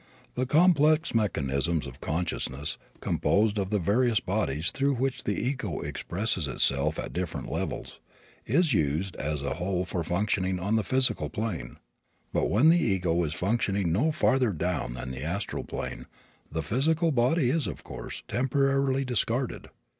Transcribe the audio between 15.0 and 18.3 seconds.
the astral plane, the physical body is, of course,